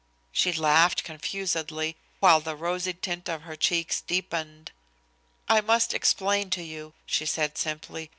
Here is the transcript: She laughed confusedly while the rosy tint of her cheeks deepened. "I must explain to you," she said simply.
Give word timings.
She 0.31 0.51
laughed 0.51 1.03
confusedly 1.03 1.95
while 2.19 2.39
the 2.39 2.55
rosy 2.55 2.93
tint 2.93 3.29
of 3.29 3.43
her 3.43 3.55
cheeks 3.55 4.01
deepened. 4.01 4.71
"I 5.47 5.61
must 5.61 5.93
explain 5.93 6.49
to 6.57 6.63
you," 6.63 6.95
she 7.05 7.27
said 7.27 7.55
simply. 7.55 8.09